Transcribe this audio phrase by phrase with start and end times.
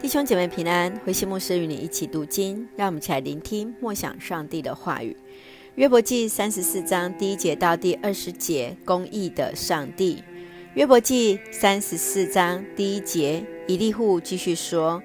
[0.00, 5.14] 弟兄姐妹平安，慧馨牧师与你一起读经，让我们一起来聆听默想上帝的话语。
[5.74, 10.24] 约伯记三十四章第一节到第二十节，公义的上帝。
[10.72, 15.02] 约伯记三十四章第一节，以利户继续说：“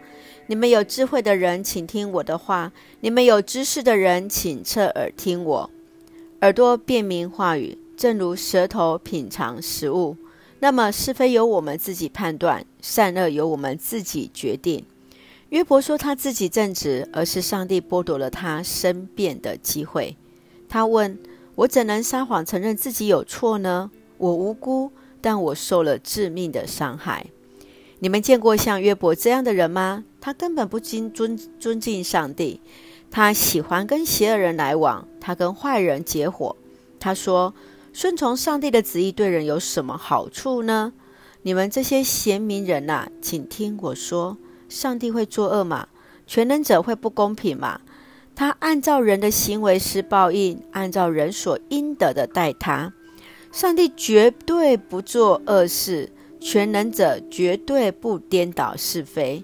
[0.47, 2.71] 你们有智慧的人，请听我的话；
[3.02, 5.70] 你们有知识的人，请侧耳听我。
[6.39, 10.16] 耳朵辨明话语，正如舌头品尝食物。”
[10.59, 14.85] 那么是非由我们自己判断，善恶由我们自己决定。
[15.49, 20.17] 约伯说他自己正直，而是上帝剥夺了他申辩的机会。
[20.67, 21.20] 他问
[21.55, 23.91] ：“我怎能撒谎承认自己有错呢？
[24.17, 27.27] 我无辜，但我受了致命的伤害。”
[27.99, 30.03] 你们见过像约伯这样的人吗？
[30.19, 32.59] 他根本不敬尊尊敬上帝，
[33.11, 36.55] 他喜欢跟邪恶人来往，他跟坏人结伙。
[36.99, 37.53] 他说。
[37.95, 40.91] 顺从上帝的旨意对人有什么好处呢？
[41.44, 45.88] 你们这些贤明人呐、啊，请听我说：上帝会作恶吗？
[46.27, 47.80] 全能者会不公平吗？
[48.36, 52.92] 他按照人的行为施报应，按照人所应得的待他。
[53.53, 59.41] 上帝绝对不做恶事，全能者绝对不颠倒是非。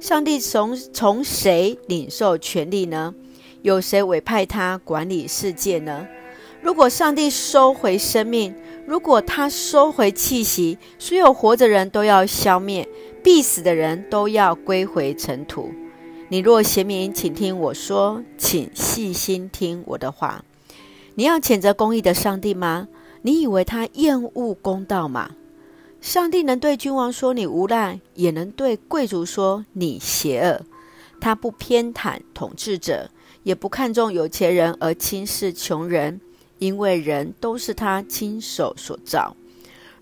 [0.00, 3.12] 上帝从从谁领受权力呢？
[3.62, 6.06] 有谁委派他管理世界呢？
[6.60, 8.54] 如果上帝收回生命，
[8.86, 12.86] 如果他收回气息，所有活着人都要消灭，
[13.22, 15.70] 必死的人都要归回尘土。
[16.28, 20.44] 你若贤明，请听我说，请细心听我的话。
[21.14, 22.88] 你要谴责公义的上帝吗？
[23.22, 25.30] 你以为他厌恶公道吗？
[26.00, 30.60] 上帝能对君王说你无赖，也能对贵族说你邪恶。
[31.20, 33.10] 他不偏袒统治者，
[33.42, 36.20] 也不看重有钱人而轻视穷人。
[36.58, 39.36] 因为人都是他亲手所造，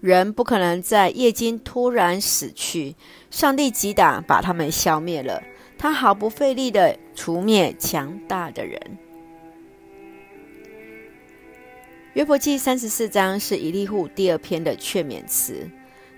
[0.00, 2.94] 人不可能在夜间突然死去，
[3.30, 5.42] 上帝击打把他们消灭了，
[5.76, 8.80] 他毫不费力地除灭强大的人。
[12.14, 15.68] 约伯记三十四章是以利户第二篇的劝勉词，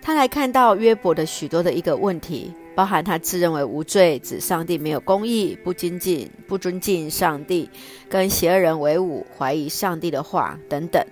[0.00, 2.54] 他来看到约伯的许多的一个问题。
[2.78, 7.68] 包含他自认为无罪，指上帝没有公义，不尊敬、不尊敬上帝，
[8.08, 11.04] 跟邪恶人为伍，怀疑上帝的话等等。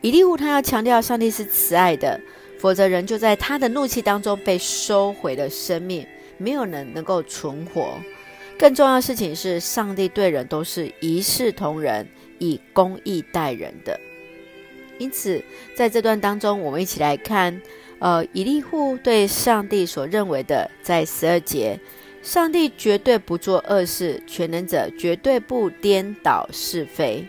[0.00, 2.20] 以利户他要强调上帝是慈爱的，
[2.58, 6.04] 否则人就在他的怒气当中被收回了生命，
[6.38, 7.94] 没有人能够存活。
[8.58, 12.04] 更重要的事情是，上帝对人都是一视同仁，
[12.40, 13.96] 以公义待人的。
[14.98, 15.40] 因此，
[15.76, 17.62] 在这段当中，我们一起来看。
[18.00, 21.78] 呃，以利户对上帝所认为的，在十二节，
[22.22, 27.26] 上帝绝对不做恶事，全能者绝对不颠倒是非。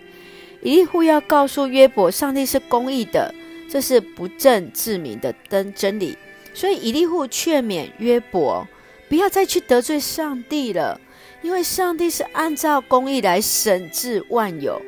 [0.62, 3.36] 以利户要告诉约伯，上帝是公义的，
[3.70, 6.18] 这是不正自明的真真理。
[6.54, 8.68] 所以以利户劝勉约伯，
[9.10, 11.00] 不要再去得罪上帝了，
[11.42, 14.82] 因为上帝是按照公义来审治万有。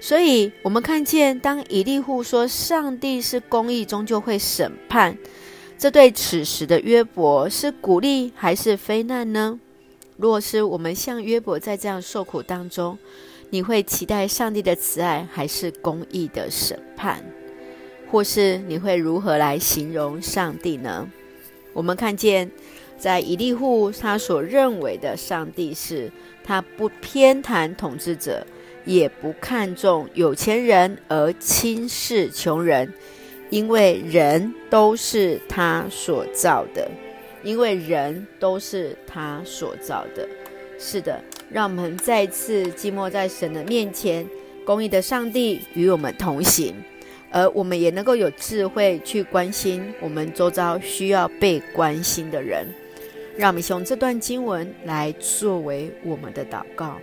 [0.00, 5.18] 所以，我们看见，当以利户说上帝是公义，终究会审判，
[5.76, 9.58] 这对此时的约伯是鼓励还是非难呢？
[10.16, 12.96] 若是我们像约伯在这样受苦当中，
[13.50, 17.22] 你会期待上帝的慈爱还是公义的审判？
[18.10, 21.08] 或是你会如何来形容上帝呢？
[21.72, 22.50] 我们看见，
[22.96, 26.10] 在以利户他所认为的上帝是，
[26.42, 28.46] 他不偏袒统治者。
[28.88, 32.90] 也不看重有钱人而轻视穷人，
[33.50, 36.90] 因为人都是他所造的，
[37.42, 40.26] 因为人都是他所造的。
[40.78, 44.26] 是的，让我们再次寂寞在神的面前，
[44.64, 46.74] 公义的上帝与我们同行，
[47.30, 52.66] 而我们也能够有智慧去关心我们周遭需要被关心的人。
[53.36, 56.98] 让我们用这段经文来作为我们的祷告。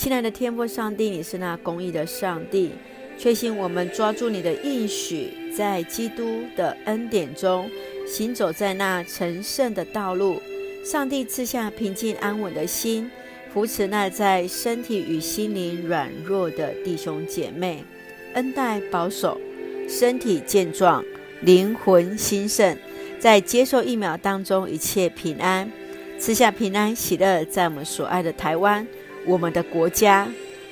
[0.00, 2.70] 亲爱的天父上帝，你是那公义的上帝，
[3.18, 7.70] 确信我们抓住你的应许，在基督的恩典中
[8.08, 10.40] 行走在那成圣的道路。
[10.82, 13.10] 上帝赐下平静安稳的心，
[13.52, 17.84] 扶持那在身体与心灵软弱的弟兄姐妹，
[18.32, 19.38] 恩待保守，
[19.86, 21.04] 身体健壮，
[21.42, 22.74] 灵魂兴盛，
[23.18, 25.70] 在接受疫苗当中一切平安，
[26.18, 28.86] 赐下平安喜乐，在我们所爱的台湾。
[29.26, 30.28] 我们的国家，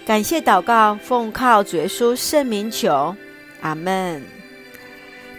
[0.07, 3.15] 感谢祷告，奉靠主耶稣圣名求，
[3.61, 4.23] 阿门。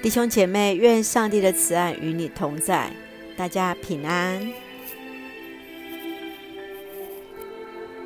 [0.01, 2.89] 弟兄姐妹，愿上帝的慈爱与你同在，
[3.35, 4.39] 大家平安。